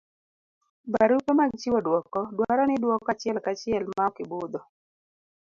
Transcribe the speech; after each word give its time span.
barupe 0.93 1.31
mag 1.39 1.51
chiwo 1.59 1.79
duoko 1.85 2.19
dwaro 2.35 2.61
ni 2.65 2.73
iduoko 2.77 3.07
achiel 3.13 3.37
ka 3.45 3.51
chiel 3.59 3.83
ma 3.95 4.03
ok 4.09 4.15
ibudho 4.23 4.59